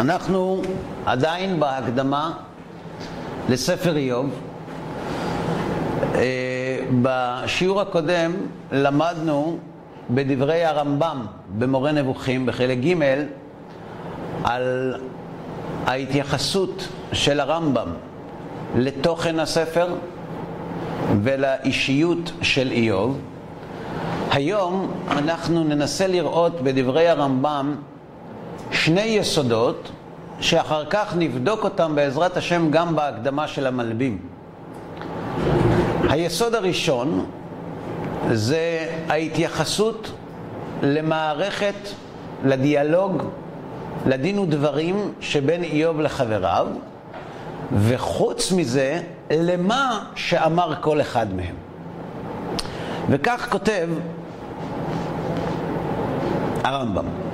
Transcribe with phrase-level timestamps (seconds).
[0.00, 0.62] אנחנו
[1.06, 2.32] עדיין בהקדמה
[3.48, 4.30] לספר איוב.
[6.14, 8.32] אה, בשיעור הקודם
[8.72, 9.58] למדנו
[10.10, 11.26] בדברי הרמב"ם
[11.58, 12.94] במורה נבוכים בחלק ג'
[14.44, 14.94] על
[15.86, 17.88] ההתייחסות של הרמב"ם
[18.76, 19.94] לתוכן הספר
[21.22, 23.18] ולאישיות של איוב.
[24.30, 27.74] היום אנחנו ננסה לראות בדברי הרמב"ם
[28.84, 29.90] שני יסודות
[30.40, 34.18] שאחר כך נבדוק אותם בעזרת השם גם בהקדמה של המלבים.
[36.08, 37.26] היסוד הראשון
[38.32, 40.12] זה ההתייחסות
[40.82, 41.74] למערכת,
[42.44, 43.22] לדיאלוג,
[44.06, 46.66] לדין ודברים שבין איוב לחבריו,
[47.72, 51.54] וחוץ מזה, למה שאמר כל אחד מהם.
[53.10, 53.88] וכך כותב
[56.64, 57.29] הרמב"ם.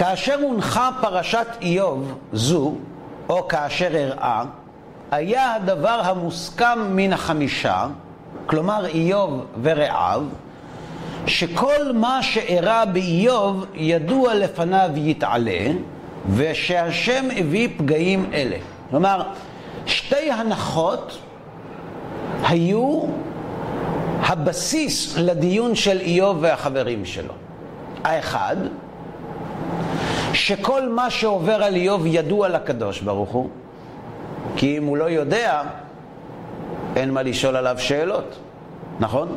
[0.00, 2.74] כאשר הונחה פרשת איוב זו,
[3.28, 4.44] או כאשר הראה,
[5.10, 7.86] היה הדבר המוסכם מן החמישה,
[8.46, 10.22] כלומר איוב ורעיו,
[11.26, 15.66] שכל מה שאירע באיוב ידוע לפניו יתעלה,
[16.34, 18.56] ושהשם הביא פגעים אלה.
[18.90, 19.22] כלומר,
[19.86, 21.18] שתי הנחות
[22.42, 23.02] היו
[24.22, 27.34] הבסיס לדיון של איוב והחברים שלו.
[28.04, 28.56] האחד,
[30.34, 33.48] שכל מה שעובר על איוב ידוע לקדוש ברוך הוא,
[34.56, 35.62] כי אם הוא לא יודע,
[36.96, 38.38] אין מה לשאול עליו שאלות,
[39.00, 39.36] נכון?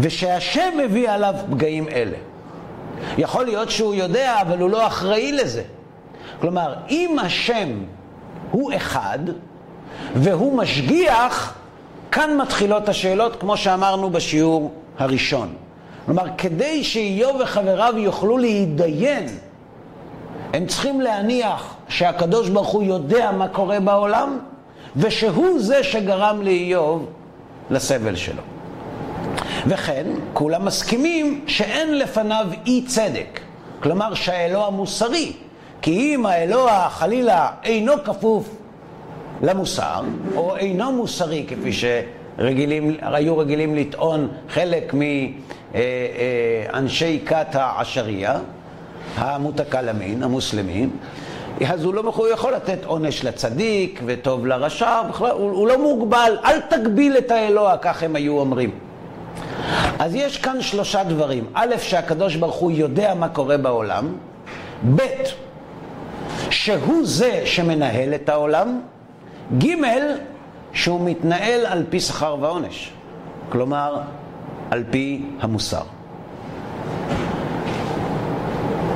[0.00, 2.16] ושהשם מביא עליו פגעים אלה.
[3.18, 5.62] יכול להיות שהוא יודע, אבל הוא לא אחראי לזה.
[6.40, 7.68] כלומר, אם השם
[8.50, 9.18] הוא אחד,
[10.14, 11.54] והוא משגיח,
[12.12, 15.54] כאן מתחילות השאלות, כמו שאמרנו בשיעור הראשון.
[16.06, 19.26] כלומר, כדי שאיוב וחבריו יוכלו להתדיין,
[20.52, 24.38] הם צריכים להניח שהקדוש ברוך הוא יודע מה קורה בעולם,
[24.96, 27.06] ושהוא זה שגרם לאיוב
[27.70, 28.42] לסבל שלו.
[29.66, 33.40] וכן, כולם מסכימים שאין לפניו אי צדק,
[33.82, 35.32] כלומר שהאלוה מוסרי,
[35.82, 38.48] כי אם האלוה חלילה אינו כפוף
[39.42, 40.02] למוסר,
[40.36, 44.94] או אינו מוסרי כפי שרגילים, היו רגילים לטעון חלק
[45.76, 48.38] מאנשי כת העשריה,
[49.16, 50.90] המותקלמין, המוסלמים,
[51.68, 56.60] אז הוא לא הוא יכול לתת עונש לצדיק וטוב לרשע, הוא, הוא לא מוגבל, אל
[56.60, 58.70] תגביל את האלוה, כך הם היו אומרים.
[59.98, 61.44] אז יש כאן שלושה דברים.
[61.54, 64.12] א', שהקדוש ברוך הוא יודע מה קורה בעולם,
[64.96, 65.02] ב',
[66.50, 68.80] שהוא זה שמנהל את העולם,
[69.58, 69.74] ג',
[70.72, 72.92] שהוא מתנהל על פי שכר ועונש,
[73.48, 73.96] כלומר,
[74.70, 75.82] על פי המוסר.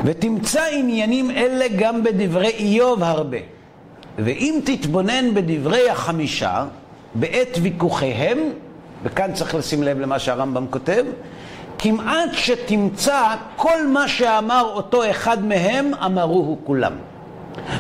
[0.05, 3.39] ותמצא עניינים אלה גם בדברי איוב הרבה.
[4.19, 6.65] ואם תתבונן בדברי החמישה,
[7.15, 8.39] בעת ויכוחיהם,
[9.03, 11.05] וכאן צריך לשים לב למה שהרמב"ם כותב,
[11.79, 16.93] כמעט שתמצא כל מה שאמר אותו אחד מהם, אמרוהו כולם.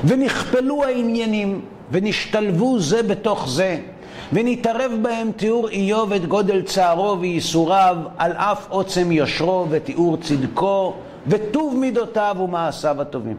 [0.05, 3.79] ונכפלו העניינים, ונשתלבו זה בתוך זה,
[4.33, 10.95] ונתערב בהם תיאור איוב את גודל צערו וייסוריו, על אף עוצם יושרו ותיאור צדקו,
[11.27, 13.37] וטוב מידותיו ומעשיו הטובים.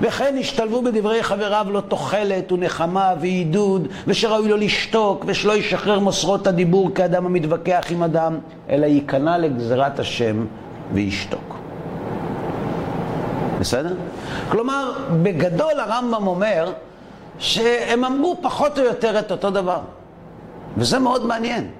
[0.00, 6.90] וכן השתלבו בדברי חבריו לא תוחלת ונחמה ועידוד, ושראוי לו לשתוק, ושלא ישחרר מוסרות הדיבור
[6.94, 8.38] כאדם המתווכח עם אדם,
[8.70, 10.46] אלא ייכנע לגזירת השם
[10.92, 11.54] וישתוק.
[13.60, 13.94] בסדר?
[14.48, 16.72] כלומר, בגדול הרמב"ם אומר
[17.38, 19.80] שהם אמרו פחות או יותר את אותו דבר.
[20.76, 21.70] וזה מאוד מעניין.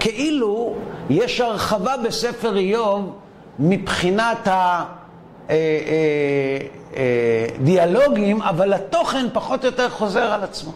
[0.00, 0.74] כאילו
[1.10, 3.16] יש הרחבה בספר איוב
[3.58, 4.48] מבחינת
[7.58, 10.72] הדיאלוגים, אבל התוכן פחות או יותר חוזר על עצמו.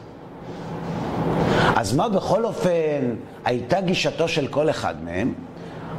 [1.76, 3.14] אז מה בכל אופן
[3.44, 5.34] הייתה גישתו של כל אחד מהם?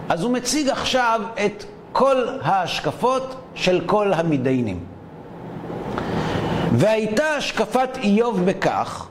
[0.10, 4.80] אז הוא מציג עכשיו את כל ההשקפות של כל המתדיינים.
[6.72, 9.08] והייתה השקפת איוב בכך,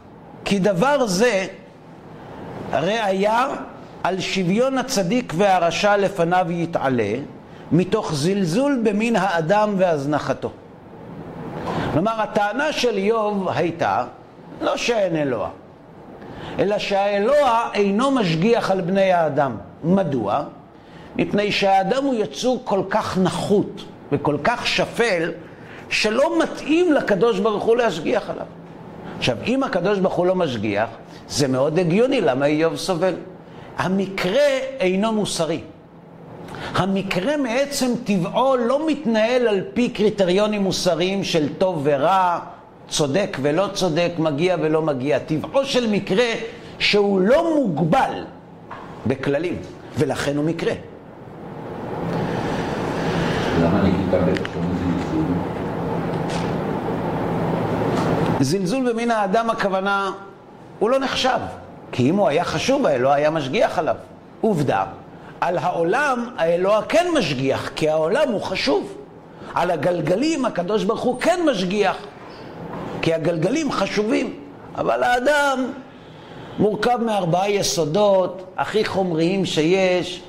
[0.46, 1.46] כי דבר זה
[2.72, 3.46] ראיה
[4.02, 7.14] על שוויון הצדיק והרשע לפניו יתעלה,
[7.72, 10.50] מתוך זלזול במין האדם והזנחתו.
[11.92, 14.04] כלומר, הטענה של איוב הייתה
[14.60, 15.48] לא שאין אלוה,
[16.58, 19.56] אלא שהאלוה אינו משגיח על בני האדם.
[19.84, 20.42] מדוע?
[21.16, 25.32] מפני שהאדם הוא יצור כל כך נחות וכל כך שפל,
[25.88, 28.46] שלא מתאים לקדוש ברוך הוא להשגיח עליו.
[29.18, 30.88] עכשיו, אם הקדוש ברוך הוא לא משגיח,
[31.28, 33.14] זה מאוד הגיוני למה איוב סובל.
[33.78, 34.48] המקרה
[34.80, 35.60] אינו מוסרי.
[36.74, 42.38] המקרה מעצם טבעו לא מתנהל על פי קריטריונים מוסריים של טוב ורע,
[42.88, 45.18] צודק ולא צודק, מגיע ולא מגיע.
[45.18, 46.24] טבעו של מקרה
[46.78, 48.24] שהוא לא מוגבל
[49.06, 49.56] בכללים,
[49.98, 50.72] ולכן הוא מקרה.
[53.62, 55.24] למה נקיטה בלשון זלזול?
[58.40, 60.10] זלזול במין האדם הכוונה,
[60.78, 61.38] הוא לא נחשב.
[61.92, 63.94] כי אם הוא היה חשוב, האלוה היה משגיח עליו.
[64.40, 64.84] עובדה,
[65.40, 68.94] על העולם האלוה כן משגיח, כי העולם הוא חשוב.
[69.54, 71.96] על הגלגלים הקדוש ברוך הוא כן משגיח,
[73.02, 74.34] כי הגלגלים חשובים.
[74.78, 75.72] אבל האדם
[76.58, 80.22] מורכב מארבעה יסודות הכי חומריים שיש.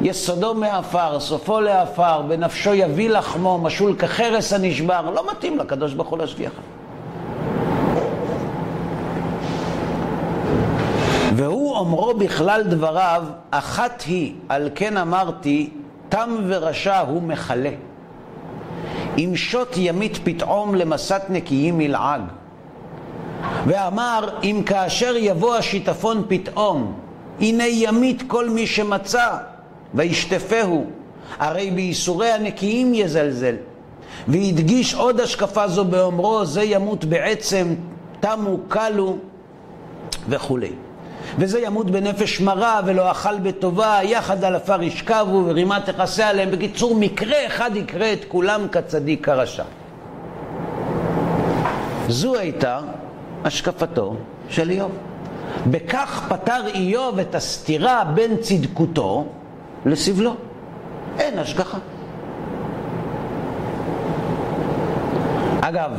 [0.00, 5.10] יסודו מעפר, סופו לעפר, בנפשו יביא לחמו, משול כחרס הנשבר.
[5.10, 6.52] לא מתאים לקדוש ברוך הוא להשגיח
[11.36, 15.70] והוא אומרו בכלל דבריו, אחת היא, על כן אמרתי,
[16.08, 17.70] תם ורשע הוא מכלה.
[19.18, 22.20] אם שוט ימית פתאום למסת נקיים ילעג.
[23.66, 26.92] ואמר, אם כאשר יבוא השיטפון פתאום,
[27.40, 29.36] הנה ימית כל מי שמצא,
[29.94, 30.86] וישטפהו,
[31.38, 33.54] הרי בייסורי הנקיים יזלזל.
[34.28, 37.74] והדגיש עוד השקפה זו באומרו, זה ימות בעצם,
[38.20, 39.16] תמו, כלו
[40.28, 40.85] וכולי.
[41.38, 46.50] וזה ימות בנפש מרה ולא אכל בטובה, יחד על עפר ישכבו ורימה תכסה עליהם.
[46.50, 49.64] בקיצור, מקרה אחד יקרה את כולם כצדיק כרשע.
[52.08, 52.80] זו הייתה
[53.44, 54.16] השקפתו
[54.48, 54.90] של איוב.
[55.66, 59.26] בכך פתר איוב את הסתירה בין צדקותו
[59.86, 60.34] לסבלו.
[61.18, 61.78] אין השגחה.
[65.60, 65.90] אגב,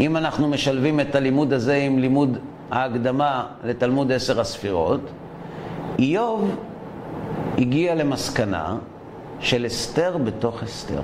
[0.00, 2.38] אם אנחנו משלבים את הלימוד הזה עם לימוד
[2.70, 5.00] ההקדמה לתלמוד עשר הספירות,
[5.98, 6.56] איוב
[7.58, 8.76] הגיע למסקנה
[9.40, 11.00] של אסתר בתוך אסתר.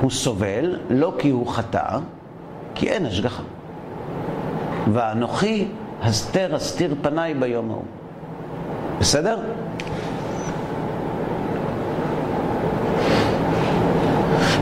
[0.00, 1.98] הוא סובל לא כי הוא חטא,
[2.74, 3.42] כי אין השגחה.
[4.92, 5.68] ואנוכי
[6.02, 7.84] הסתר אסתיר פניי ביום ההוא.
[8.98, 9.38] בסדר?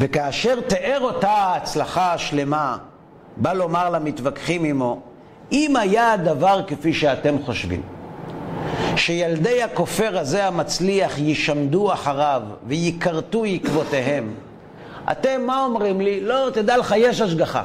[0.01, 2.77] וכאשר תיאר אותה ההצלחה השלמה
[3.39, 5.01] בא לומר למתווכחים עמו,
[5.53, 7.83] אם היה הדבר כפי שאתם חושבים,
[8.97, 14.35] שילדי הכופר הזה המצליח יישמדו אחריו וייכרתו עקבותיהם,
[15.13, 16.21] אתם מה אומרים לי?
[16.21, 17.63] לא, תדע לך, יש השגחה.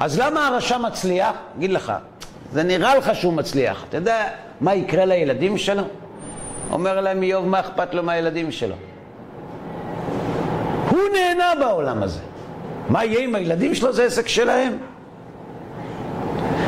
[0.00, 1.36] אז למה הרשע מצליח?
[1.58, 1.92] אגיד לך,
[2.52, 3.84] זה נראה לך שהוא מצליח.
[3.88, 4.28] אתה יודע
[4.60, 5.82] מה יקרה לילדים שלו?
[6.70, 8.74] אומר להם איוב, מה אכפת לו מהילדים שלו?
[10.90, 12.20] הוא נהנה בעולם הזה.
[12.88, 13.92] מה יהיה עם הילדים שלו?
[13.92, 14.72] זה עסק שלהם.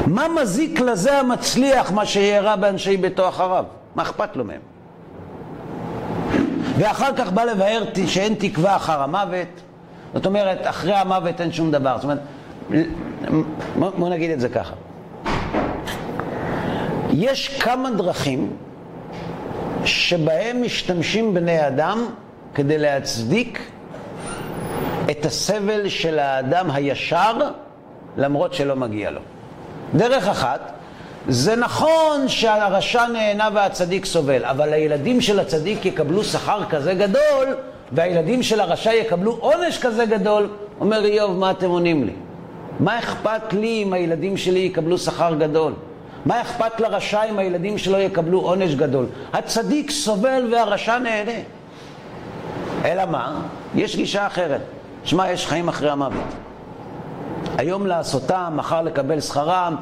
[0.07, 3.65] מה מזיק לזה המצליח, מה שיהיה באנשי ביתו אחריו?
[3.95, 4.61] מה אכפת לו מהם?
[6.79, 9.49] ואחר כך בא לבאר שאין תקווה אחר המוות.
[10.15, 11.97] זאת אומרת, אחרי המוות אין שום דבר.
[12.01, 12.21] זאת אומרת,
[13.77, 14.75] בוא נגיד את זה ככה.
[17.13, 18.51] יש כמה דרכים
[19.85, 22.07] שבהם משתמשים בני אדם
[22.55, 23.71] כדי להצדיק
[25.11, 27.37] את הסבל של האדם הישר,
[28.17, 29.21] למרות שלא מגיע לו.
[29.95, 30.73] דרך אחת,
[31.29, 37.57] זה נכון שהרשע נהנה והצדיק סובל, אבל הילדים של הצדיק יקבלו שכר כזה גדול,
[37.93, 40.49] והילדים של הרשע יקבלו עונש כזה גדול,
[40.81, 42.13] אומר איוב, מה אתם עונים לי?
[42.81, 45.73] מה אכפת לי אם הילדים שלי יקבלו שכר גדול?
[46.27, 49.07] מה אכפת לרשע אם הילדים שלו יקבלו עונש גדול?
[49.33, 51.41] הצדיק סובל והרשע נהנה.
[52.85, 53.41] אלא מה?
[53.75, 54.61] יש גישה אחרת.
[55.05, 56.35] שמע, יש חיים אחרי המוות.
[57.59, 59.77] היום לעשותם, מחר לקבל שכרם,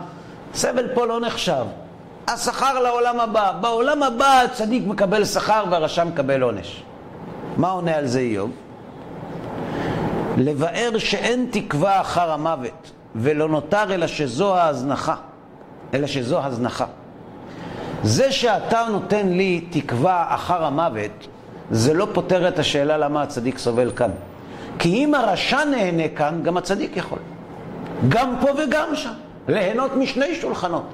[0.55, 1.64] סבל פה לא נחשב.
[2.29, 3.52] השכר לעולם הבא.
[3.61, 6.83] בעולם הבא הצדיק מקבל שכר והרשע מקבל עונש.
[7.57, 8.50] מה עונה על זה איוב?
[10.37, 15.14] לבאר שאין תקווה אחר המוות, ולא נותר אלא שזו ההזנחה.
[15.95, 16.87] אלא שזו הזנחה.
[18.02, 21.26] זה שאתה נותן לי תקווה אחר המוות,
[21.71, 24.11] זה לא פותר את השאלה למה הצדיק סובל כאן.
[24.83, 27.19] כי אם הרשע נהנה כאן, גם הצדיק יכול.
[28.09, 29.12] גם פה וגם שם.
[29.49, 30.85] ליהנות משני שולחנות.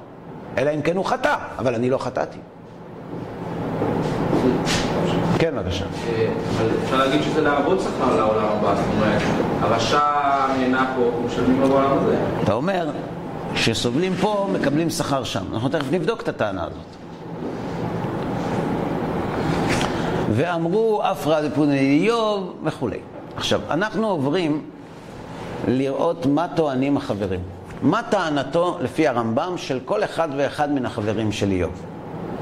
[0.57, 2.37] אלא אם כן הוא חטא, אבל אני לא חטאתי.
[5.39, 5.85] כן, בבקשה.
[6.83, 9.21] אפשר להגיד שזה לעבוד שכר לעולם הבא, זאת אומרת,
[9.61, 9.99] הרשע
[10.57, 12.15] נהנה פה, משלמים לו בעולם הזה.
[12.43, 12.89] אתה אומר
[13.55, 15.43] שסובלים פה, מקבלים שכר שם.
[15.53, 16.95] אנחנו תכף נבדוק את הטענה הזאת.
[20.31, 22.99] ואמרו אף רע דפוני איוב וכולי.
[23.39, 24.61] עכשיו, אנחנו עוברים
[25.67, 27.39] לראות מה טוענים החברים.
[27.81, 31.85] מה טענתו, לפי הרמב"ם, של כל אחד ואחד מן החברים של איוב.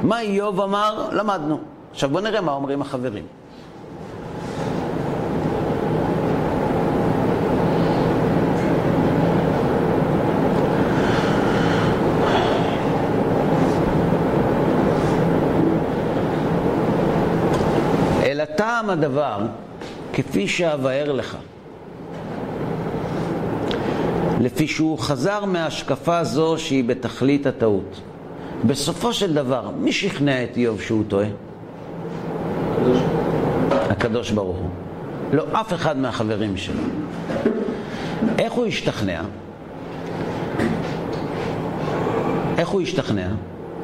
[0.02, 1.10] מה איוב אמר?
[1.12, 1.58] למדנו.
[1.92, 3.24] עכשיו בואו נראה מה אומרים החברים.
[18.26, 19.38] אלא טעם הדבר,
[20.18, 21.38] כפי שאבאר לך,
[24.42, 28.02] לפי שהוא חזר מהשקפה זו שהיא בתכלית הטעות.
[28.66, 31.28] בסופו של דבר, מי שכנע את איוב שהוא טועה?
[33.72, 34.70] הקדוש ברוך הוא.
[35.34, 36.82] לא אף אחד מהחברים שלו.
[38.40, 39.22] איך הוא השתכנע?
[42.58, 43.28] איך הוא השתכנע?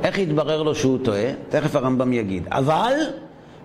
[0.03, 1.31] איך התברר לו שהוא טועה?
[1.49, 2.43] תכף הרמב"ם יגיד.
[2.51, 2.93] אבל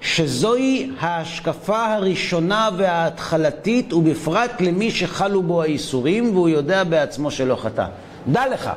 [0.00, 7.87] שזוהי ההשקפה הראשונה וההתחלתית, ובפרט למי שחלו בו האיסורים, והוא יודע בעצמו שלא חטא.
[8.28, 8.71] דע לך,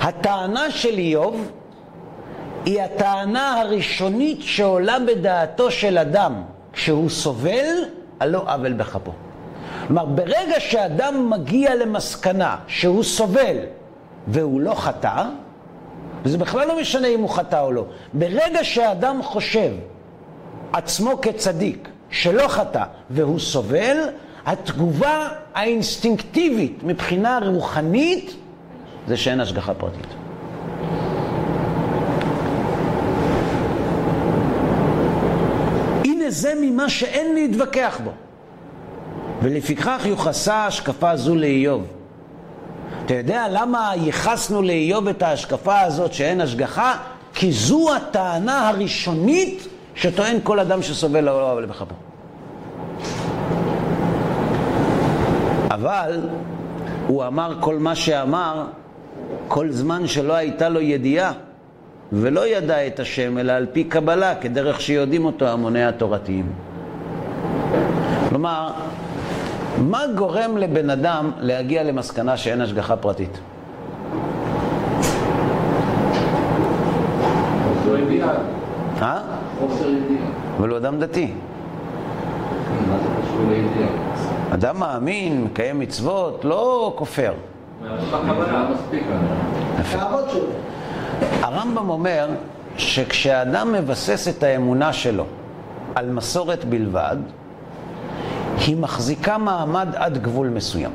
[0.00, 1.50] הטענה של איוב
[2.64, 6.42] היא הטענה הראשונית שעולה בדעתו של אדם
[6.72, 7.74] כשהוא סובל
[8.20, 9.12] על לא עוול בכפו.
[9.86, 13.56] כלומר, ברגע שאדם מגיע למסקנה שהוא סובל
[14.26, 15.24] והוא לא חטא,
[16.22, 19.70] וזה בכלל לא משנה אם הוא חטא או לא, ברגע שאדם חושב
[20.72, 23.96] עצמו כצדיק שלא חטא והוא סובל,
[24.46, 28.36] התגובה האינסטינקטיבית מבחינה רוחנית
[29.08, 30.06] זה שאין השגחה פרטית.
[36.04, 38.10] הנה זה ממה שאין להתווכח בו.
[39.42, 41.86] ולפיכך יוחסה השקפה זו לאיוב.
[43.04, 46.96] אתה יודע למה ייחסנו לאיוב את ההשקפה הזאת שאין השגחה?
[47.34, 51.94] כי זו הטענה הראשונית שטוען כל אדם שסובל לא עוול בכפו.
[55.70, 56.20] אבל
[57.06, 58.64] הוא אמר כל מה שאמר
[59.48, 61.32] כל זמן שלא הייתה לו ידיעה
[62.12, 66.52] ולא ידע את השם אלא על פי קבלה כדרך שיודעים אותו המוני התורתיים.
[68.28, 68.70] כלומר,
[69.78, 73.38] מה גורם לבן אדם להגיע למסקנה שאין השגחה פרטית?
[77.64, 78.30] חוסר ידיעה.
[79.02, 79.35] אה?
[79.58, 80.28] חוסר ידיעה.
[80.58, 81.32] אבל הוא אדם דתי.
[82.88, 83.88] מה זה קשור לידיעה?
[84.50, 87.32] אדם מאמין, מקיים מצוות, לא כופר.
[89.92, 90.40] האבות שלו.
[91.42, 92.28] הרמב"ם אומר
[92.76, 95.24] שכשאדם מבסס את האמונה שלו
[95.94, 97.16] על מסורת בלבד,
[98.66, 100.90] היא מחזיקה מעמד עד גבול מסוים.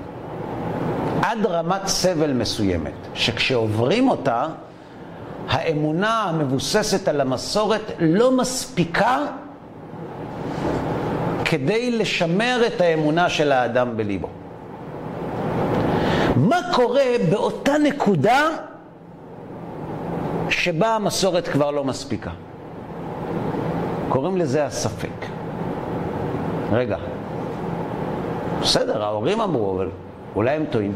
[1.22, 4.48] עד רמת סבל מסוימת, שכשעוברים אותה,
[5.52, 9.18] האמונה המבוססת על המסורת לא מספיקה
[11.46, 14.28] כדי לשמר את האמונה של האדם בליבו.
[16.36, 18.50] מה קורה באותה נקודה
[20.50, 22.32] שבה המסורת כבר לא מספיקה?
[24.10, 25.26] קוראים לזה הספק.
[26.72, 26.98] רגע,
[28.62, 29.90] בסדר, ההורים אמרו, אבל
[30.36, 30.94] אולי הם טועים.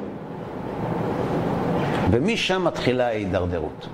[2.11, 3.87] ומשם מתחילה ההידרדרות.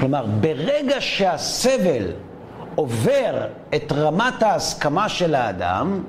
[0.00, 2.04] כלומר, ברגע שהסבל
[2.74, 6.02] עובר את רמת ההסכמה של האדם,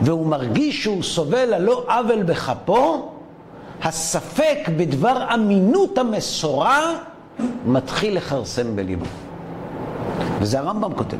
[0.00, 3.10] והוא מרגיש שהוא סובל על לא עוול בכפו,
[3.82, 6.94] הספק בדבר אמינות המסורה
[7.66, 9.04] מתחיל לכרסם בליבו.
[10.40, 11.16] וזה הרמב"ם כותב.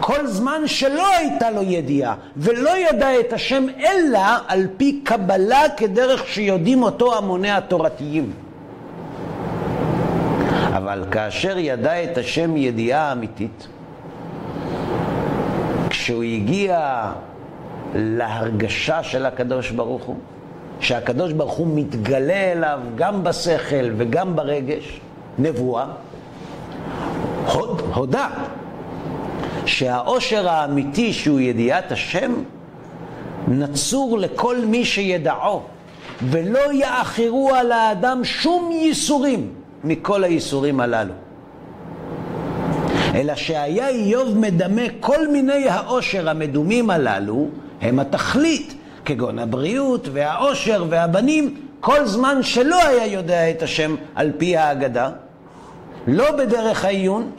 [0.00, 6.26] כל זמן שלא הייתה לו ידיעה ולא ידע את השם אלא על פי קבלה כדרך
[6.26, 8.32] שיודעים אותו המוני התורתיים.
[10.76, 13.68] אבל כאשר ידע את השם ידיעה אמיתית,
[15.90, 17.02] כשהוא הגיע
[17.94, 20.16] להרגשה של הקדוש ברוך הוא,
[20.80, 25.00] שהקדוש ברוך הוא מתגלה אליו גם בשכל וגם ברגש,
[25.38, 25.86] נבואה,
[27.52, 28.28] הוד, הודה
[29.66, 32.32] שהאושר האמיתי שהוא ידיעת השם
[33.48, 35.62] נצור לכל מי שידעו
[36.22, 39.52] ולא יאחרו על האדם שום ייסורים
[39.86, 41.14] מכל הייסורים הללו.
[43.14, 47.48] אלא שהיה איוב מדמה כל מיני האושר המדומים הללו
[47.80, 48.74] הם התכלית,
[49.04, 55.10] כגון הבריאות והאושר והבנים, כל זמן שלא היה יודע את השם על פי ההגדה,
[56.06, 57.30] לא בדרך העיון,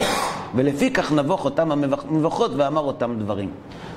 [0.55, 3.49] ולפי כך נבוך אותם המבוכות ואמר אותם דברים.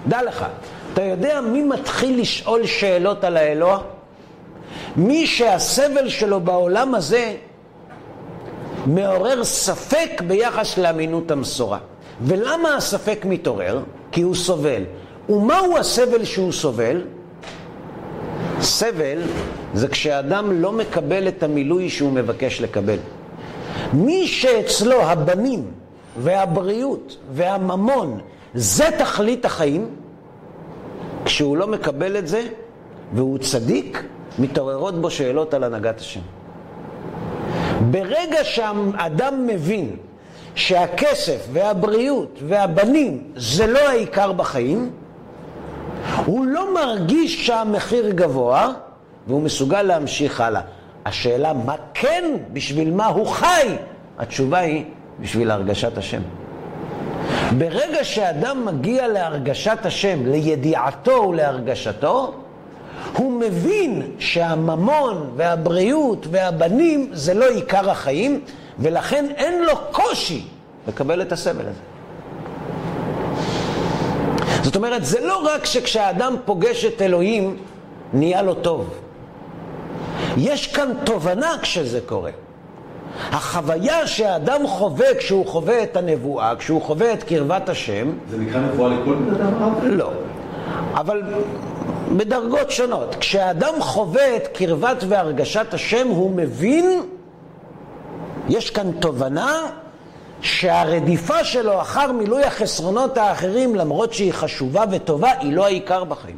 [0.09, 0.47] דע לך,
[0.93, 3.79] אתה יודע מי מתחיל לשאול שאלות על האלוה?
[4.97, 7.35] מי שהסבל שלו בעולם הזה
[8.87, 11.79] מעורר ספק ביחס לאמינות המסורה.
[12.23, 13.81] ולמה הספק מתעורר?
[14.13, 14.83] כי הוא סובל.
[15.29, 17.03] ומהו הסבל שהוא סובל?
[18.61, 19.23] סבל
[19.75, 22.99] זה כשאדם לא מקבל את המילוי שהוא מבקש לקבל.
[23.93, 25.65] מי שאצלו הבנים
[26.19, 28.21] והבריאות והממון
[28.55, 29.89] זה תכלית החיים,
[31.25, 32.47] כשהוא לא מקבל את זה
[33.15, 34.05] והוא צדיק,
[34.39, 36.21] מתעוררות בו שאלות על הנהגת השם.
[37.81, 39.97] ברגע שהאדם מבין
[40.55, 44.91] שהכסף והבריאות והבנים זה לא העיקר בחיים,
[46.25, 48.73] הוא לא מרגיש שהמחיר גבוה
[49.27, 50.61] והוא מסוגל להמשיך הלאה.
[51.07, 53.77] השאלה מה כן, בשביל מה הוא חי?
[54.19, 54.85] התשובה היא
[55.21, 56.23] בשביל הרגשת השם.
[57.59, 62.35] ברגע שאדם מגיע להרגשת השם, לידיעתו ולהרגשתו,
[63.17, 68.41] הוא מבין שהממון והבריאות והבנים זה לא עיקר החיים,
[68.79, 70.43] ולכן אין לו קושי
[70.89, 71.81] לקבל את הסבל הזה.
[74.63, 77.57] זאת אומרת, זה לא רק שכשהאדם פוגש את אלוהים,
[78.13, 78.95] נהיה לו טוב.
[80.37, 82.31] יש כאן תובנה כשזה קורה.
[83.33, 88.11] החוויה שהאדם חווה כשהוא חווה את הנבואה, כשהוא חווה את קרבת השם...
[88.31, 89.73] זה נקרא נבואה לכל בן אדם?
[89.83, 90.11] לא.
[90.95, 91.23] אבל
[92.17, 93.15] בדרגות שונות.
[93.15, 97.03] כשהאדם חווה את קרבת והרגשת השם, הוא מבין,
[98.49, 99.57] יש כאן תובנה
[100.41, 106.37] שהרדיפה שלו אחר מילוי החסרונות האחרים, למרות שהיא חשובה וטובה, היא לא העיקר בחיים.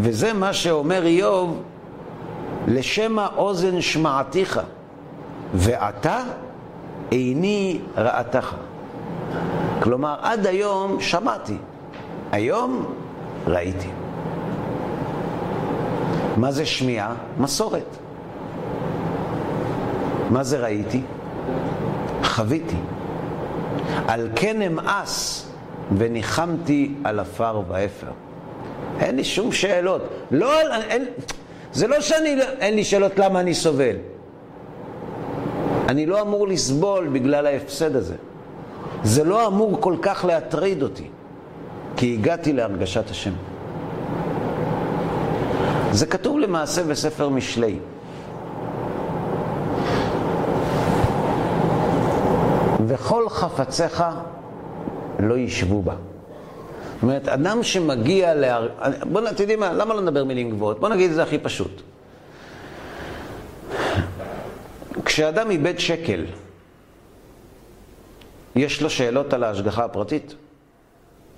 [0.00, 1.62] וזה מה שאומר איוב,
[2.66, 4.60] לשמע אוזן שמעתיך,
[5.54, 6.20] ועתה
[7.12, 8.54] איני רעתך.
[9.82, 11.56] כלומר, עד היום שמעתי,
[12.32, 12.94] היום
[13.46, 13.88] ראיתי.
[16.36, 17.14] מה זה שמיעה?
[17.38, 17.96] מסורת.
[20.30, 21.02] מה זה ראיתי?
[22.24, 22.76] חוויתי.
[24.08, 25.48] על כן אמאס
[25.98, 28.06] וניחמתי על עפר ואפר.
[29.00, 30.02] אין לי שום שאלות.
[30.30, 31.04] לא, אין,
[31.72, 33.96] זה לא שאני, אין לי שאלות למה אני סובל.
[35.88, 38.14] אני לא אמור לסבול בגלל ההפסד הזה.
[39.06, 41.08] זה לא אמור כל כך להטריד אותי,
[41.96, 43.32] כי הגעתי להרגשת השם.
[45.92, 47.78] זה כתוב למעשה בספר משלי.
[52.86, 54.04] וכל חפציך
[55.18, 55.94] לא ישבו בה.
[56.94, 58.68] זאת אומרת, אדם שמגיע להר...
[59.02, 60.80] בואו, אתם יודעים מה, למה לא נדבר מילים גבוהות?
[60.80, 61.82] בואו נגיד את זה הכי פשוט.
[65.04, 66.24] כשאדם איבד שקל,
[68.56, 70.34] יש לו שאלות על ההשגחה הפרטית?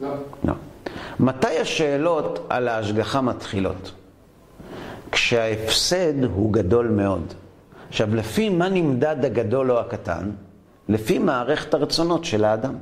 [0.01, 0.09] לא.
[0.45, 0.53] לא.
[1.21, 3.93] מתי השאלות על ההשגחה מתחילות?
[5.13, 7.35] כשההפסד הוא גדול מאוד.
[7.89, 10.31] עכשיו, לפי מה נמדד הגדול או הקטן?
[10.89, 12.75] לפי מערכת הרצונות של האדם.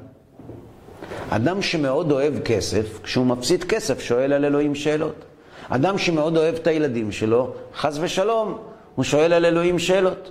[1.31, 5.25] אדם שמאוד אוהב כסף, כשהוא מפסיד כסף, שואל על אלוהים שאלות.
[5.69, 8.59] אדם שמאוד אוהב את הילדים שלו, חס ושלום,
[8.95, 10.31] הוא שואל על אלוהים שאלות.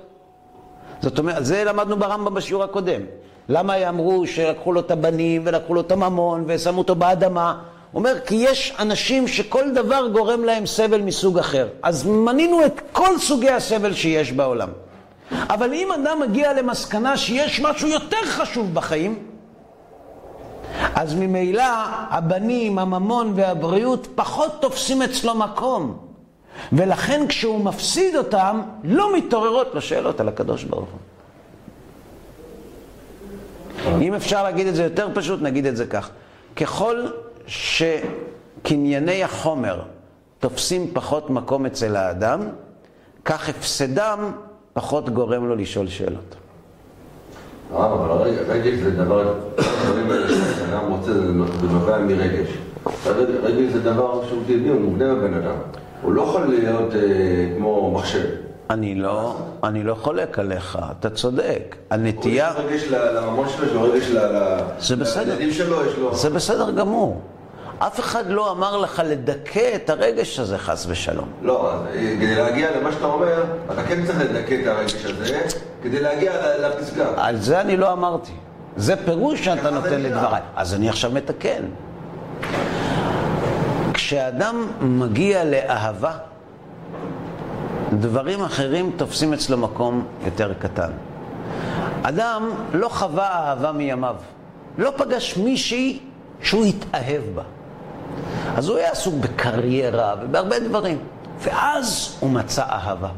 [1.01, 3.01] זאת אומרת, זה למדנו ברמב"ם בשיעור הקודם.
[3.49, 7.59] למה אמרו שלקחו לו את הבנים ולקחו לו את הממון ושמו אותו באדמה?
[7.91, 11.67] הוא אומר, כי יש אנשים שכל דבר גורם להם סבל מסוג אחר.
[11.83, 14.69] אז מנינו את כל סוגי הסבל שיש בעולם.
[15.31, 19.19] אבל אם אדם מגיע למסקנה שיש משהו יותר חשוב בחיים,
[20.95, 21.63] אז ממילא
[22.09, 25.97] הבנים, הממון והבריאות פחות תופסים אצלו מקום.
[26.73, 30.99] ולכן כשהוא מפסיד אותם, לא מתעוררות לו שאלות על הקדוש ברוך הוא.
[34.01, 36.09] אם אפשר להגיד את זה יותר פשוט, נגיד את זה כך.
[36.55, 37.05] ככל
[37.47, 39.81] שקנייני החומר
[40.39, 42.39] תופסים פחות מקום אצל האדם,
[43.25, 44.31] כך הפסדם
[44.73, 46.35] פחות גורם לו לשאול שאלות.
[47.73, 51.31] הרב, אבל רגש זה דבר, הדברים האלה שאדם רוצה, זה
[51.71, 52.47] נובע מרגש.
[53.43, 55.55] רגש זה דבר שהוא טבעי, הוא מובנה בבן אדם.
[56.01, 57.01] הוא לא יכול להיות אה,
[57.57, 58.44] כמו מחשב.
[58.69, 61.75] אני לא, אני לא חולק עליך, אתה צודק.
[61.91, 62.51] הנטייה...
[62.57, 62.83] יש לו רגש
[63.15, 65.23] לממון שלו, יש לו רגש ל- זה בסדר.
[65.23, 66.15] לילדים שלו, יש לו...
[66.15, 67.21] זה בסדר גמור.
[67.79, 71.27] אף אחד לא אמר לך לדכא את הרגש הזה, חס ושלום.
[71.41, 71.77] לא, אה,
[72.19, 75.39] כדי להגיע למה שאתה אומר, אתה כן צריך לדכא את הרגש הזה,
[75.83, 76.31] כדי להגיע
[76.67, 77.05] לפסגה.
[77.17, 78.31] על זה אני לא אמרתי.
[78.77, 80.01] זה פירוש שאתה נותן.
[80.01, 80.41] לדבריי.
[80.55, 81.63] אז אני עכשיו מתקן.
[83.93, 86.11] כשאדם מגיע לאהבה,
[87.99, 90.91] דברים אחרים תופסים אצלו מקום יותר קטן.
[92.03, 94.15] אדם לא חווה אהבה מימיו.
[94.77, 95.99] לא פגש מישהי
[96.41, 97.43] שהוא התאהב בה.
[98.55, 100.97] אז הוא היה עסוק בקריירה ובהרבה דברים.
[101.39, 103.09] ואז הוא מצא אהבה.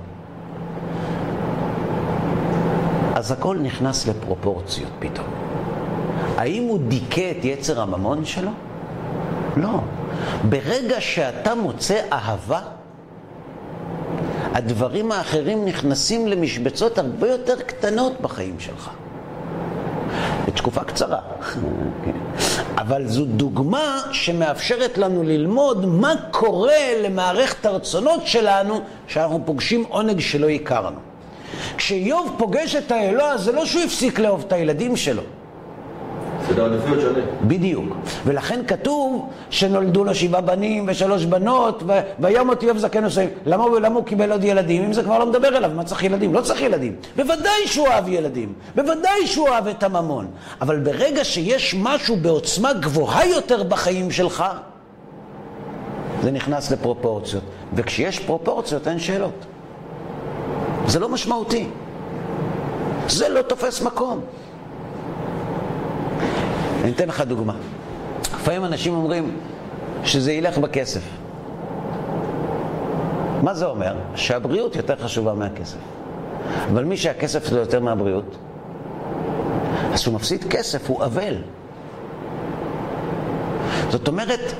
[3.16, 5.28] אז הכל נכנס לפרופורציות פתאום.
[6.38, 8.52] האם הוא דיכא את יצר הממון שלו?
[9.58, 9.80] לא.
[10.50, 12.62] ברגע שאתה מוצא אהבה,
[14.58, 18.90] הדברים האחרים נכנסים למשבצות הרבה יותר קטנות בחיים שלך.
[20.48, 21.20] בתקופה קצרה.
[22.82, 30.50] אבל זו דוגמה שמאפשרת לנו ללמוד מה קורה למערכת הרצונות שלנו כשאנחנו פוגשים עונג שלא
[30.50, 31.00] הכרנו.
[31.78, 35.24] כשאיוב פוגש את האלוה זה לא שהוא הפסיק לאהוב את הילדים שלו.
[37.48, 37.86] בדיוק.
[38.26, 41.84] ולכן כתוב שנולדו לו שבעה בנים ושלוש בנות,
[42.20, 43.30] ויום אותי איוב זקן וסיים.
[43.46, 44.84] למה, הוא- למה הוא קיבל עוד ילדים?
[44.84, 46.34] אם זה כבר לא מדבר אליו, מה צריך ילדים?
[46.34, 46.96] לא צריך ילדים.
[47.16, 48.54] בוודאי שהוא אהב ילדים.
[48.76, 50.28] בוודאי שהוא אהב את הממון.
[50.62, 54.44] אבל ברגע שיש משהו בעוצמה גבוהה יותר בחיים שלך,
[56.24, 57.44] זה נכנס לפרופורציות.
[57.74, 59.46] וכשיש פרופורציות אין שאלות.
[60.88, 61.68] זה לא משמעותי.
[63.08, 64.22] זה לא תופס מקום.
[66.84, 67.54] אני אתן לך דוגמה.
[68.22, 69.38] לפעמים אנשים אומרים
[70.04, 71.02] שזה ילך בכסף.
[73.44, 73.96] מה זה אומר?
[74.16, 75.78] שהבריאות יותר חשובה מהכסף.
[76.74, 78.38] אבל מי שהכסף שלו יותר מהבריאות,
[79.94, 81.36] אז כשהוא מפסיד כסף הוא אבל.
[83.90, 84.54] זאת אומרת,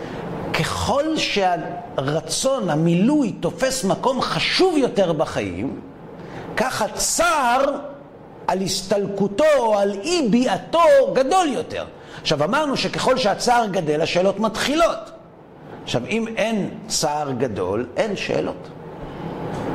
[0.54, 5.80] ככל שהרצון, המילוי, תופס מקום חשוב יותר בחיים,
[6.58, 7.66] כך הצער
[8.48, 11.86] על הסתלקותו או על אי ביאתו גדול יותר.
[12.22, 15.12] עכשיו אמרנו שככל שהצער גדל השאלות מתחילות.
[15.84, 18.70] עכשיו אם אין צער גדול, אין שאלות.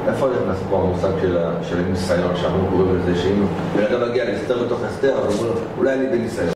[0.09, 1.21] איפה נכנס פה המושג
[1.69, 5.61] של הניסיון, שאנחנו קוראים לזה, שאם בן אדם מגיע להסתר בתוך הסתר, אז אומרים לו,
[5.79, 6.53] אולי אני בניסיון.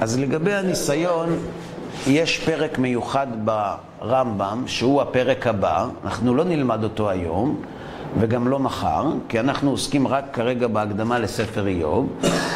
[0.00, 1.38] אז לגבי הניסיון,
[2.06, 7.62] יש פרק מיוחד ברמב"ם, שהוא הפרק הבא, אנחנו לא נלמד אותו היום,
[8.20, 12.08] וגם לא מחר, כי אנחנו עוסקים רק כרגע בהקדמה לספר איוב,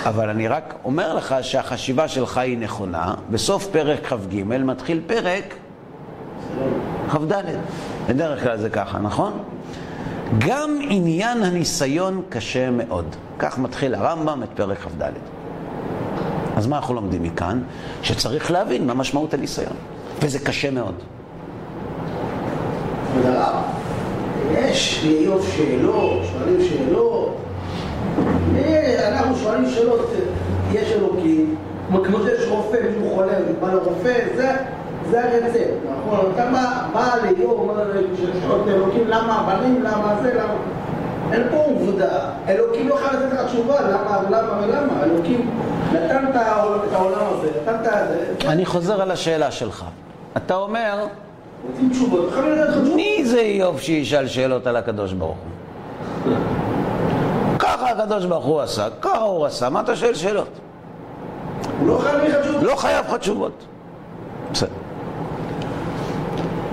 [0.05, 3.15] אבל אני רק אומר לך שהחשיבה שלך היא נכונה.
[3.31, 5.55] בסוף פרק כ"ג מתחיל פרק
[7.11, 7.33] כ"ד.
[8.09, 9.33] בדרך כלל זה ככה, נכון?
[10.39, 13.17] גם עניין הניסיון קשה מאוד.
[13.39, 15.03] כך מתחיל הרמב"ם את פרק כ"ד.
[16.57, 17.63] אז מה אנחנו לומדים מכאן?
[18.03, 19.77] שצריך להבין מה משמעות הניסיון.
[20.23, 20.95] וזה קשה מאוד.
[23.13, 23.82] כבוד הרב,
[24.59, 27.37] יש לאיוב שאלות, שואלים שאלות.
[28.57, 30.11] אה, אנחנו שואלים שאלות,
[30.73, 31.55] יש אלוקים,
[32.05, 34.51] כמו שיש רופא, מישהו חולה, בא לרופא, זה,
[35.21, 35.69] הרצפט,
[36.07, 36.33] נכון?
[36.35, 38.01] אתה בא, בא לאיוב, אומר לו,
[38.49, 40.55] שואל את אלוקים, למה הבנים, למה זה, למה...
[41.33, 45.51] אין פה עובדה, אלוקים לא יכול לתת לך תשובה, למה ולמה ולמה, אלוקים
[45.93, 48.09] נתן את העול- את העולם הזה, נתן את
[48.43, 49.85] זה, אני חוזר על השאלה שלך.
[50.37, 51.07] אתה אומר,
[51.71, 52.95] רוצים תשובות, חייבים לתת לך.
[52.95, 56.35] מי זה איוב שישאל שאלות על הקדוש ברוך הוא?
[57.59, 60.49] ככה הקדוש ברוך הוא עשה, ככה הוא עשה, מה אתה שואל שאלות?
[61.81, 62.63] הוא לא חייב לך תשובות.
[62.63, 63.65] לא חייב לך תשובות.
[64.53, 64.71] בסדר.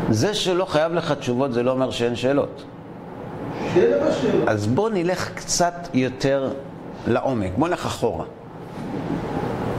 [0.10, 2.64] זה שלא חייב לך תשובות זה לא אומר שאין שאלות.
[4.48, 6.50] אז בוא נלך קצת יותר
[7.08, 8.26] לעומק, בוא נלך אחורה.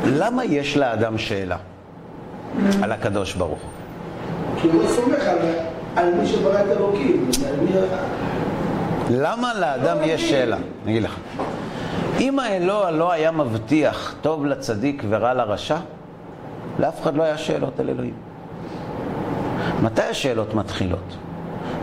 [0.06, 1.56] למה יש לאדם שאלה
[2.82, 3.79] על הקדוש ברוך הוא?
[4.62, 5.38] כי הוא לא סומך על,
[5.96, 7.30] על מי שברא את אלוקים.
[7.62, 7.70] מי...
[9.10, 10.56] למה לאדם יש שאלה?
[10.56, 11.16] אני אגיד לך.
[12.20, 15.76] אם האלוה לא היה מבטיח טוב לצדיק ורע לרשע,
[16.78, 18.14] לאף אחד לא היה שאלות על אלוהים.
[19.82, 21.16] מתי השאלות מתחילות?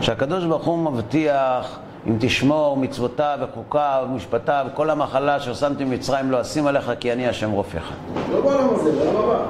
[0.00, 6.66] שהקדוש ברוך הוא מבטיח, אם תשמור מצוותיו וחוקיו ומשפטיו, כל המחלה ששמתי במצרים לא אשים
[6.66, 7.92] עליך כי אני השם רופאך.
[8.32, 9.44] לא בעולם הזה, בעולם הבא.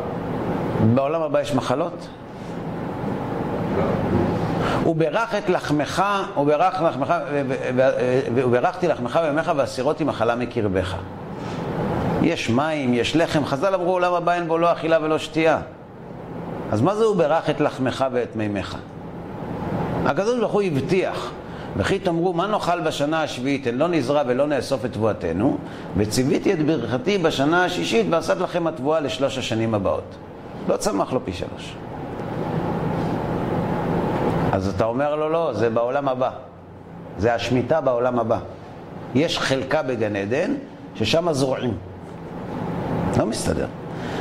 [0.95, 2.09] בעולם הבא יש מחלות?
[4.89, 6.03] וברך את לחמך,
[6.37, 7.15] וברך לחמך,
[8.35, 10.97] וברכתי לחמך וימיך והסירותי מחלה מקרבך.
[12.23, 15.61] יש מים, יש לחם, חז"ל אמרו עולם הבא אין בו לא אכילה ולא שתייה.
[16.73, 18.77] אז מה זה הוא ברך את לחמך ואת מימיך?
[20.07, 21.31] הקדוש ברוך הוא הבטיח,
[21.77, 25.59] וכי תאמרו מה נאכל בשנה השביעית, אין לא נזרע ולא נאסוף את תבואתנו,
[25.97, 30.15] וציוויתי את ברכתי בשנה השישית ועשת לכם התבואה לשלוש השנים הבאות.
[30.69, 31.75] לא צמח לו פי שלוש.
[34.53, 36.31] אז אתה אומר לו, לא, זה בעולם הבא.
[37.19, 38.39] זה השמיטה בעולם הבא.
[39.15, 40.55] יש חלקה בגן עדן,
[40.95, 41.77] ששם זורעים.
[43.19, 43.67] לא מסתדר.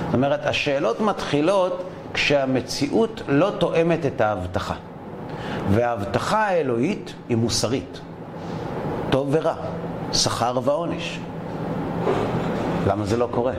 [0.05, 4.73] זאת אומרת, השאלות מתחילות כשהמציאות לא תואמת את ההבטחה.
[5.71, 7.99] וההבטחה האלוהית היא מוסרית.
[9.09, 9.53] טוב ורע,
[10.13, 11.19] שכר ועונש.
[12.87, 13.53] למה זה לא קורה?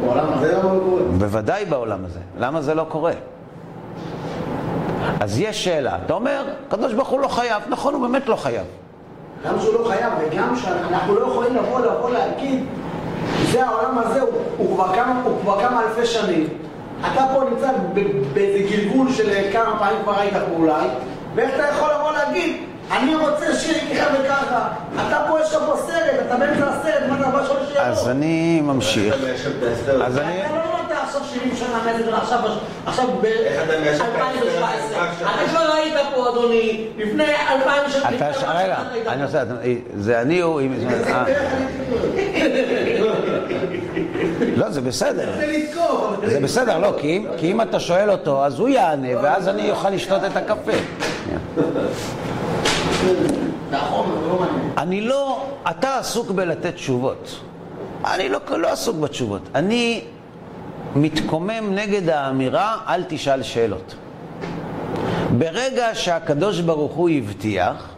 [0.00, 1.02] בעולם הזה למה לא קורה?
[1.18, 2.20] בוודאי בעולם הזה.
[2.38, 3.12] למה זה לא קורה?
[5.20, 5.98] אז יש שאלה.
[6.06, 7.62] אתה אומר, הקדוש ברוך הוא לא חייב.
[7.68, 8.64] נכון, הוא באמת לא חייב.
[9.44, 12.64] גם שהוא לא חייב, וגם שאנחנו לא יכולים לבוא, לבוא להגיד,
[13.52, 16.48] זה העולם הזה, הוא, הוא, כבר כמה, הוא כבר כמה אלפי שנים.
[17.00, 17.68] אתה פה נמצא
[18.32, 20.86] באיזה גלגול של כמה פעמים כבר היית פה אולי,
[21.34, 22.56] ואיך אתה יכול לבוא להגיד,
[22.92, 27.20] אני רוצה שיר ככה וככה, אתה פה, יש לך פה סרט, אתה באמצע הסרט, מה
[27.20, 27.86] אתה בא שואל שאלות?
[27.86, 29.14] אז אני ממשיך.
[30.02, 30.18] אז?
[30.18, 30.42] אני...
[31.16, 32.38] עכשיו 70 שנה מזג, עכשיו,
[32.86, 34.96] עכשיו איך אתה מיישב את ההסדר הזה?
[34.96, 35.22] ב-2017.
[35.22, 38.08] אתה כבר היית פה, אדוני, לפני 2000 שנה.
[38.16, 38.76] אתה, ש- רגע,
[39.06, 39.42] אני עושה,
[39.96, 40.60] זה אני או...
[40.60, 40.74] אם-
[44.56, 45.32] לא, זה בסדר.
[45.38, 46.12] זה לתקוף.
[46.18, 49.48] אבל זה בסדר, לא, כי אם, כי אם אתה שואל אותו, אז הוא יענה, ואז
[49.48, 50.72] אני אוכל לשתות את הקפה.
[53.72, 53.78] לא.
[54.78, 57.40] אני לא, אתה עסוק בלתת תשובות.
[58.04, 59.42] אני לא, לא עסוק בתשובות.
[59.54, 60.00] אני
[60.96, 63.94] מתקומם נגד האמירה, אל תשאל שאלות.
[65.38, 67.88] ברגע שהקדוש ברוך הוא הבטיח,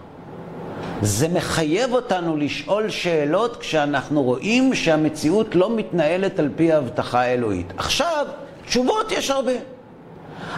[1.02, 7.72] זה מחייב אותנו לשאול שאלות כשאנחנו רואים שהמציאות לא מתנהלת על פי ההבטחה האלוהית.
[7.76, 8.26] עכשיו,
[8.66, 9.52] תשובות יש הרבה.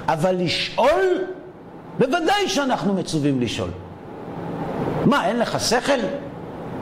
[0.08, 1.24] אבל לשאול,
[1.98, 3.70] בוודאי שאנחנו מצווים לשאול.
[5.04, 6.00] מה, אין לך שכל?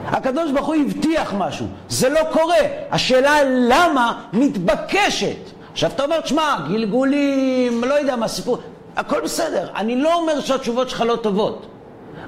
[0.07, 2.55] הקדוש ברוך הוא הבטיח משהו, זה לא קורה.
[2.91, 5.37] השאלה למה מתבקשת.
[5.71, 8.57] עכשיו אתה אומר, תשמע, גלגולים, לא יודע מה סיפור,
[8.95, 9.67] הכל בסדר.
[9.75, 11.65] אני לא אומר שהתשובות שלך לא טובות.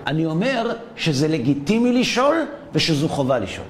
[0.08, 3.68] אני אומר שזה לגיטימי לשאול ושזו חובה לשאול.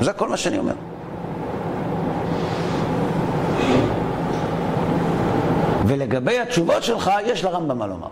[0.00, 0.74] זה כל מה שאני אומר.
[5.86, 8.08] ולגבי התשובות שלך, יש לרמב"ם מה לומר.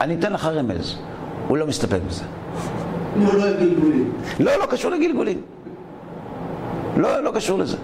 [0.00, 0.96] אני אתן לך רמז,
[1.48, 2.24] הוא לא מסתפק בזה.
[3.16, 4.12] לא גלגולים.
[4.40, 5.40] לא, לא קשור לגלגולים.
[6.96, 7.76] לא, לא קשור לזה.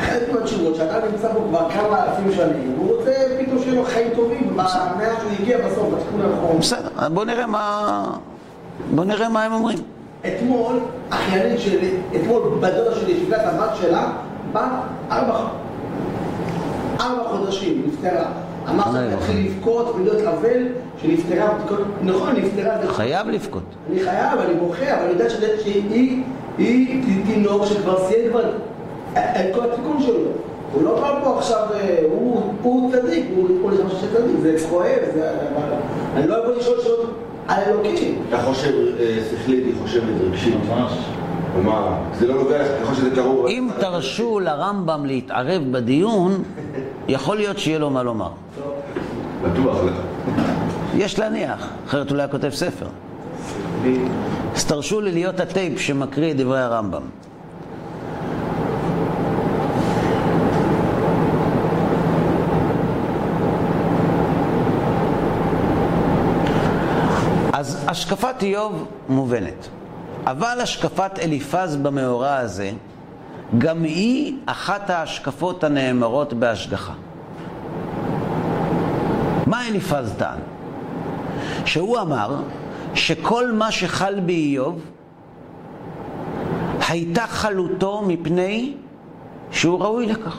[0.00, 4.08] חלק מהתשובות שאתה נמצא פה כבר כמה אלפים שנים, הוא רוצה פתאום שיהיה לו חיים
[4.16, 6.58] טובים במאה שהוא הגיע בסוף, בתיקון האחרון.
[6.58, 8.04] בסדר, בוא נראה מה...
[8.94, 9.78] בוא נראה מה הם אומרים.
[10.26, 10.78] אתמול,
[11.10, 14.12] אחיינית שלי, אתמול בדודה שלי, ישיבת הבת שלה,
[14.52, 14.60] בת
[15.10, 15.46] ארבע,
[17.00, 18.26] ארבע חודשים, נפטרה.
[18.70, 19.14] אמרת שאני אוי.
[19.14, 20.62] אתחיל לבכות ולהיות אבל
[21.02, 21.48] שנפטרה,
[22.02, 23.62] נכון, נפטרה, חייב לבכות.
[23.90, 26.22] אני חייב, אני בוכה, אבל אני יודע שזה- שהיא
[26.58, 28.44] היא תינוק שכבר סיים כבר
[29.16, 30.20] את כל התיקון שלו.
[30.72, 34.68] הוא לא בא פה עכשיו, אה, הוא הוא צדיק, הוא הוא לשם של צדיק, זה
[34.70, 35.30] כואב, זה...
[36.16, 37.10] אני לא יכול לשאול שאלות
[37.48, 38.22] על אלוקים.
[38.28, 40.54] אתה חושב אה, שכלית, היא חושבת רגשית.
[40.70, 40.92] ממש.
[41.64, 43.46] מה, זה לא נוגע לך, אתה חושב שזה קרוב.
[43.46, 46.42] אם תרשו לרמב"ם להתערב בדיון,
[47.08, 48.30] יכול להיות שיהיה לו מה לומר.
[49.42, 49.94] בטוח לך.
[50.96, 52.86] יש להניח, אחרת אולי כותב ספר.
[54.54, 57.02] אז תרשו לי להיות הטייפ שמקריא את דברי הרמב"ם.
[67.52, 69.68] אז השקפת איוב מובנת,
[70.26, 72.70] אבל השקפת אליפז במאורע הזה,
[73.58, 76.92] גם היא אחת ההשקפות הנאמרות בהשגחה.
[79.46, 80.53] מה אליפז טען?
[81.64, 82.36] שהוא אמר
[82.94, 84.80] שכל מה שחל באיוב
[86.88, 88.74] הייתה חלותו מפני
[89.50, 90.38] שהוא ראוי לכך.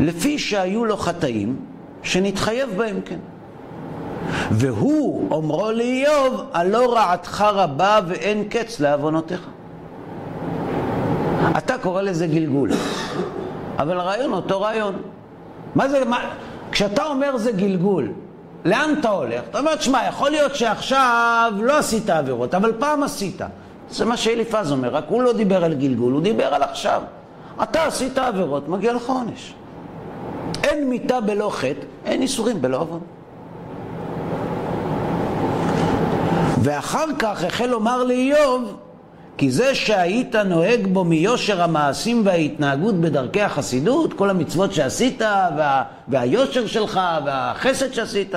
[0.00, 1.56] לפי שהיו לו חטאים
[2.02, 3.18] שנתחייב בהם כן.
[4.50, 9.48] והוא אומרו לאיוב, הלא רעתך רבה ואין קץ לעוונותיך.
[11.58, 12.70] אתה קורא לזה גלגול,
[13.78, 14.94] אבל הרעיון אותו רעיון.
[15.74, 16.30] מה זה, מה,
[16.72, 18.12] כשאתה אומר זה גלגול,
[18.64, 19.40] לאן אתה הולך?
[19.50, 23.40] אתה אומר, תשמע, יכול להיות שעכשיו לא עשית עבירות, אבל פעם עשית.
[23.90, 27.02] זה מה שאליפז אומר, רק הוא לא דיבר על גלגול, הוא דיבר על עכשיו.
[27.62, 29.54] אתה עשית עבירות, מגיע לך עונש.
[30.64, 33.00] אין מיתה בלא חטא, אין איסורים בלא עוון.
[36.62, 38.76] ואחר כך החל לומר לאיוב,
[39.36, 45.22] כי זה שהיית נוהג בו מיושר המעשים וההתנהגות בדרכי החסידות, כל המצוות שעשית
[45.56, 48.34] וה, והיושר שלך והחסד שעשית,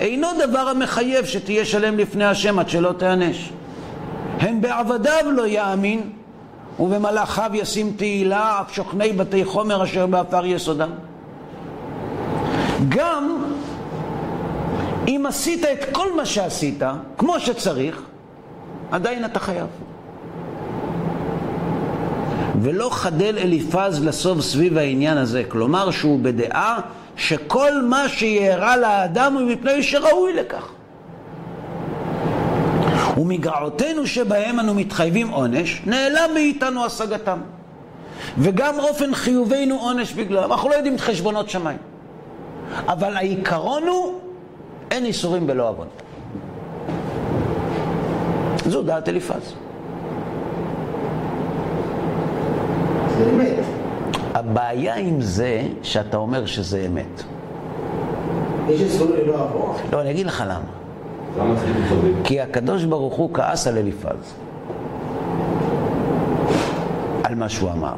[0.00, 3.52] אינו דבר המחייב שתהיה שלם לפני השם עד שלא תיענש.
[4.38, 6.10] הן בעבדיו לא יאמין,
[6.80, 10.90] ובמלאכיו ישים תהילה, אף שוכני בתי חומר אשר באפר יסודם.
[12.88, 13.44] גם
[15.08, 16.82] אם עשית את כל מה שעשית,
[17.18, 18.02] כמו שצריך,
[18.90, 19.66] עדיין אתה חייב.
[22.60, 26.80] ולא חדל אליפז לסוב סביב העניין הזה, כלומר שהוא בדעה
[27.16, 30.68] שכל מה שיארע לאדם הוא מפני שראוי לכך.
[33.16, 37.38] ומגרעותינו שבהם אנו מתחייבים עונש, נעלם מאיתנו השגתם.
[38.38, 40.52] וגם אופן חיובנו עונש בגללם.
[40.52, 41.78] אנחנו לא יודעים את חשבונות שמיים.
[42.88, 44.20] אבל העיקרון הוא,
[44.90, 45.86] אין איסורים בלא עוון.
[48.66, 49.54] זו דעת אליפז.
[53.24, 53.64] זה אמת.
[54.34, 57.22] הבעיה עם זה שאתה אומר שזה אמת.
[58.68, 59.76] יש איסור ללא עבור?
[59.92, 60.82] לא, אני אגיד לך למה.
[62.24, 64.34] כי הקדוש ברוך הוא כעס על אליפז.
[67.24, 67.94] על מה שהוא אמר.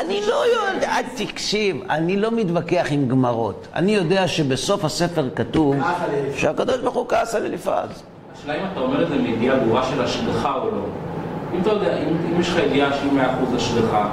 [0.00, 3.66] אני לא יודע, תקשיב, אני לא מתווכח עם גמרות.
[3.74, 5.76] אני יודע שבסוף הספר כתוב.
[6.36, 8.02] שהקדוש ברוך הוא כעס על אליפז.
[8.34, 10.82] השאלה אם אתה אומר את זה מידיעה ברורה של השגחה או לא.
[11.54, 13.10] אם אתה יודע, אם, אם יש לך ידיעה שהיא
[13.52, 14.08] 100% השגחה,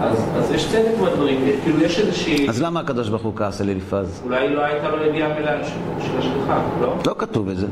[0.00, 2.48] אז, אז יש צדק בדברים, כאילו יש איזושהי...
[2.48, 4.20] אז למה הקדוש ברוך הוא כעס על אליפז?
[4.24, 6.94] אולי לא הייתה לו ידיעה מלאה של, השגחה, לא?
[7.06, 7.66] לא כתוב את זה.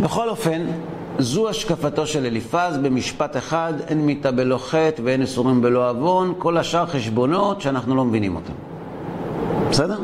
[0.00, 0.62] בכל אופן,
[1.18, 6.56] זו השקפתו של אליפז במשפט אחד, אין מיתה בלא חטא ואין איסורים בלא עוון, כל
[6.56, 8.52] השאר חשבונות שאנחנו לא מבינים אותם.
[9.70, 9.98] בסדר?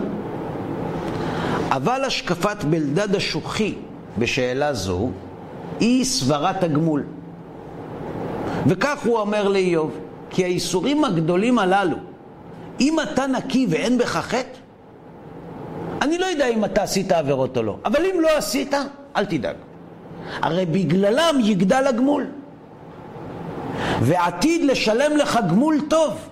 [1.71, 3.75] אבל השקפת בלדד השוחי
[4.19, 5.11] בשאלה זו
[5.81, 7.05] היא סברת הגמול.
[8.67, 9.99] וכך הוא אומר לאיוב,
[10.31, 11.97] כי האיסורים הגדולים הללו,
[12.81, 14.59] אם אתה נקי ואין בך חטא,
[16.03, 18.75] אני לא יודע אם אתה עשית עבירות או לא, אבל אם לא עשית,
[19.17, 19.57] אל תדאג.
[20.43, 22.27] הרי בגללם יגדל הגמול.
[24.01, 26.29] ועתיד לשלם לך גמול טוב.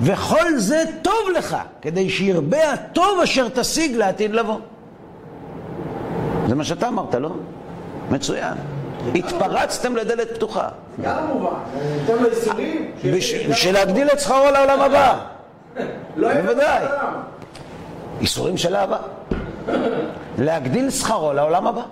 [0.00, 4.58] וכל זה טוב לך, כדי שירבה הטוב אשר תשיג לעתיד לבוא.
[6.48, 7.30] זה מה שאתה אמרת, לא?
[8.10, 8.54] מצוין.
[9.14, 10.68] התפרצתם לדלת פתוחה.
[11.02, 11.50] גם מובן.
[12.00, 12.90] ניתן לו איסורים.
[13.14, 15.18] בש- בשביל להגדיל את שכרו לעולם הבא.
[16.16, 16.84] לא בוודאי.
[18.20, 18.96] איסורים של אהבה.
[20.38, 21.82] להגדיל שכרו לעולם הבא.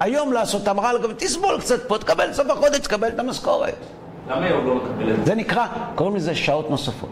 [0.00, 3.74] היום לעשות המרה, על גבי- תסבול קצת פה, תקבל סוף החודש, תקבל את המשכורת.
[4.30, 5.24] למה איוב לא מקבל את זה?
[5.24, 7.08] זה נקרא, קוראים לזה שעות נוספות.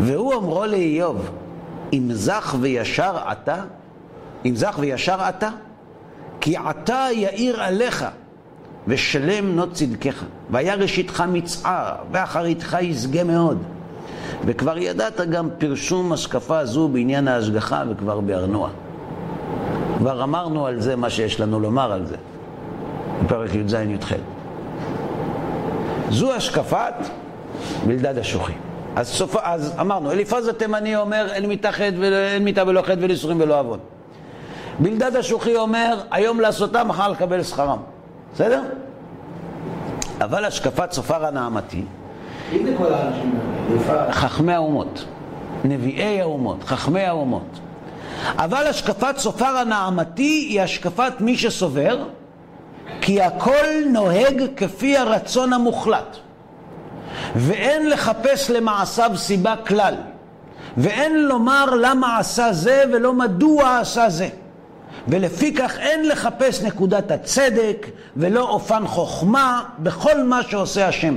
[0.00, 1.30] והוא אומרו לאיוב,
[1.92, 3.56] אם זך וישר אתה,
[4.44, 5.48] אם זך וישר אתה,
[6.40, 8.04] כי עתה יאיר עליך,
[8.88, 10.24] ושלם נות צדקך.
[10.50, 13.62] והיה ראשיתך מצער, ואחריתך ישגה מאוד.
[14.46, 18.68] וכבר ידעת גם פרשום השקפה זו בעניין ההשגחה וכבר בארנוע.
[19.98, 22.16] כבר אמרנו על זה מה שיש לנו לומר על זה,
[23.24, 24.12] בפרק י"ז-י"ח.
[26.10, 26.94] זו השקפת
[27.86, 28.52] בלדד השוחי.
[28.96, 29.36] אז, סופ...
[29.42, 31.46] אז אמרנו, אליפז התימני אומר אין
[32.44, 33.78] מיתה ולא חטא ולייסורים ולא עוון.
[34.78, 37.78] בלדד השוחי אומר היום לעשותם, מחר לקבל שכרם.
[38.34, 38.62] בסדר?
[40.20, 41.84] אבל השקפת סופר הנעמתי.
[44.10, 45.04] חכמי האומות,
[45.64, 47.60] נביאי האומות, חכמי האומות.
[48.36, 52.04] אבל השקפת סופר הנעמתי היא השקפת מי שסובר
[53.00, 56.16] כי הכל נוהג כפי הרצון המוחלט
[57.36, 59.94] ואין לחפש למעשיו סיבה כלל
[60.76, 64.28] ואין לומר למה עשה זה ולא מדוע עשה זה
[65.08, 67.86] ולפיכך אין לחפש נקודת הצדק
[68.16, 71.16] ולא אופן חוכמה בכל מה שעושה השם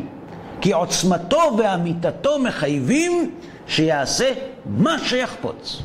[0.62, 3.32] כי עוצמתו ואמיתתו מחייבים
[3.67, 4.32] שיעשה
[4.65, 5.82] מה שיחפוץ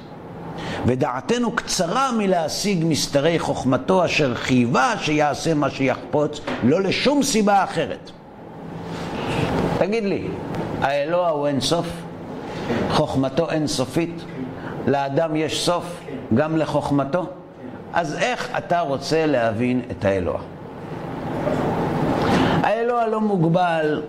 [0.86, 8.10] ודעתנו קצרה מלהשיג מסתרי חוכמתו אשר חייבה שיעשה מה שיחפוץ, לא לשום סיבה אחרת.
[9.78, 10.28] תגיד לי,
[10.80, 11.86] האלוה הוא אין סוף?
[12.90, 14.24] חוכמתו אין סופית?
[14.86, 16.00] לאדם יש סוף?
[16.34, 17.26] גם לחוכמתו?
[17.92, 20.38] אז איך אתה רוצה להבין את האלוה?
[22.62, 24.02] האלוה לא מוגבל,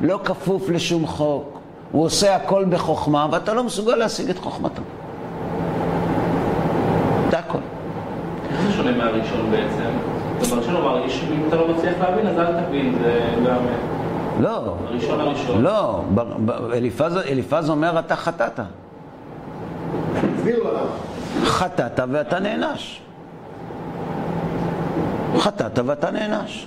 [0.00, 1.58] לא כפוף לשום חוק,
[1.92, 4.82] הוא עושה הכל בחוכמה ואתה לא מסוגל להשיג את חוכמתו.
[7.30, 7.58] זה הכל.
[8.50, 9.90] איך זה שונה מהראשון בעצם?
[10.40, 13.58] זאת אומרת, שלא מרגיש אם אתה לא מצליח להבין, אז אל תבין, זה גם...
[14.40, 15.62] לא, הראשון הראשון.
[15.62, 16.02] לא,
[16.72, 18.60] אליפז, אליפז אומר אתה חטאת.
[20.36, 20.90] תסביר לו למה.
[21.44, 23.00] חטאת ואתה נענש.
[25.38, 26.66] חטאת ואתה נענש.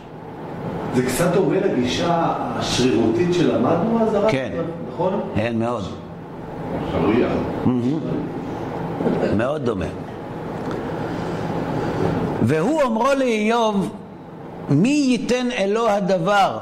[0.95, 4.31] זה קצת דומה לגישה השרירותית שלמדנו אז, הרב?
[4.31, 4.51] כן.
[4.93, 5.21] נכון?
[5.35, 5.83] כן, מאוד.
[9.37, 9.85] מאוד דומה.
[12.41, 13.95] והוא אומרו לאיוב,
[14.69, 16.57] מי ייתן אלוה הדבר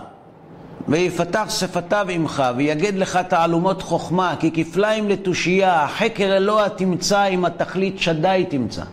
[0.88, 8.00] ויפתח שפתיו עמך ויגד לך תעלומות חוכמה כי כפליים לתושייה חקר אלוה תמצא אם התכלית
[8.00, 8.84] שדי תמצא.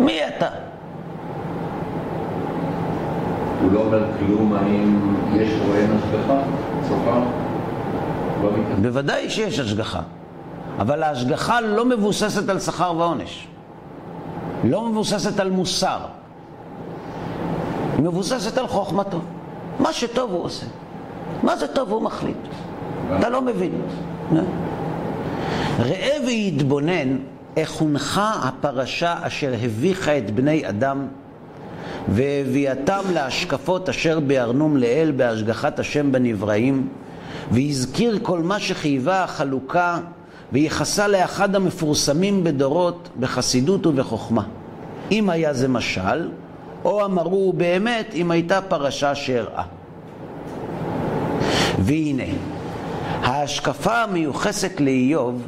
[0.00, 0.48] מי אתה?
[3.66, 6.40] הוא לא אומר כלום האם יש או אין השגחה?
[6.88, 7.20] סופר?
[8.42, 8.50] לא.
[8.82, 10.00] בוודאי שיש השגחה,
[10.78, 13.46] אבל ההשגחה לא מבוססת על שכר ועונש.
[14.64, 15.98] לא מבוססת על מוסר.
[17.96, 19.20] היא מבוססת על חוכמתו.
[19.80, 20.66] מה שטוב הוא עושה.
[21.42, 22.36] מה זה טוב הוא מחליט.
[23.18, 23.72] אתה לא מבין.
[24.32, 24.40] אה?
[25.78, 27.16] ראה ויתבונן
[27.56, 31.06] איך הונחה הפרשה אשר הביכה את בני אדם
[32.08, 36.88] והביאתם להשקפות אשר בארנום לאל בהשגחת השם בנבראים,
[37.50, 39.98] והזכיר כל מה שחייבה החלוקה,
[40.52, 44.42] וייחסה לאחד המפורסמים בדורות בחסידות ובחוכמה.
[45.12, 46.28] אם היה זה משל,
[46.84, 49.62] או אמרו באמת אם הייתה פרשה שהראה.
[51.78, 52.22] והנה,
[53.22, 55.46] ההשקפה המיוחסת לאיוב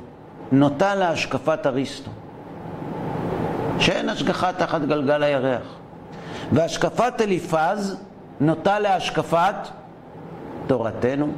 [0.52, 2.10] נוטה להשקפת אריסטו,
[3.78, 5.78] שאין השגחה תחת גלגל הירח.
[6.52, 7.96] והשקפת אליפז
[8.40, 9.54] נוטה להשקפת
[10.66, 11.28] תורתנו.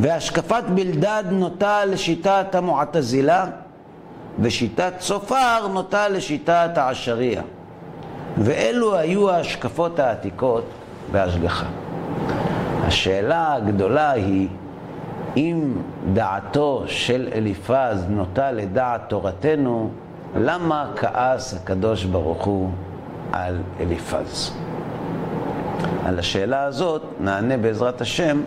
[0.00, 3.46] והשקפת בלדד נוטה לשיטת המועתזילה,
[4.38, 7.42] ושיטת צופר נוטה לשיטת העשריה.
[8.38, 10.64] ואלו היו ההשקפות העתיקות
[11.12, 11.66] בהשגחה.
[12.86, 14.48] השאלה הגדולה היא,
[15.36, 15.72] אם
[16.12, 19.90] דעתו של אליפז נוטה לדעת תורתנו,
[20.36, 22.70] למה כעס הקדוש ברוך הוא
[23.32, 24.52] על אליפז?
[26.04, 28.42] על השאלה הזאת נענה בעזרת השם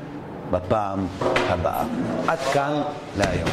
[0.51, 1.07] בפעם
[1.49, 1.83] הבאה.
[2.27, 2.81] עד כאן
[3.17, 3.49] להיום.